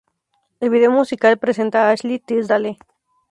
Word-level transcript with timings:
El 0.59 0.71
vídeo 0.71 0.89
musical 0.89 1.37
presenta 1.37 1.87
a 1.87 1.91
Ashley 1.91 2.17
Tisdale. 2.17 2.79